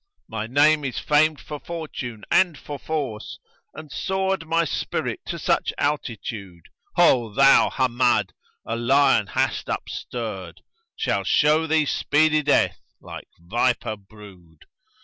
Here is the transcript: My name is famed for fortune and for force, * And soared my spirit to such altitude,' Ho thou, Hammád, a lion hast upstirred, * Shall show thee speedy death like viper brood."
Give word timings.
My 0.27 0.47
name 0.47 0.83
is 0.83 0.97
famed 0.97 1.39
for 1.39 1.59
fortune 1.59 2.25
and 2.31 2.57
for 2.57 2.79
force, 2.79 3.37
* 3.57 3.73
And 3.75 3.91
soared 3.91 4.47
my 4.47 4.65
spirit 4.65 5.19
to 5.27 5.37
such 5.37 5.71
altitude,' 5.77 6.69
Ho 6.95 7.31
thou, 7.31 7.69
Hammád, 7.69 8.31
a 8.65 8.75
lion 8.75 9.27
hast 9.27 9.69
upstirred, 9.69 10.61
* 10.83 10.95
Shall 10.95 11.23
show 11.23 11.67
thee 11.67 11.85
speedy 11.85 12.41
death 12.41 12.79
like 12.99 13.27
viper 13.39 13.95
brood." 13.95 14.63